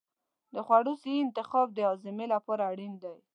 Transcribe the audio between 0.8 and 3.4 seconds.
صحي انتخاب د هاضمې لپاره اړین دی.